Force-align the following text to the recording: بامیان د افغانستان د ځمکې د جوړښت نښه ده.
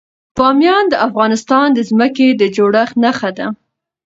بامیان 0.37 0.85
د 0.89 0.93
افغانستان 1.07 1.67
د 1.73 1.79
ځمکې 1.89 2.27
د 2.39 2.41
جوړښت 2.55 2.95
نښه 3.03 3.29
ده. 3.37 3.47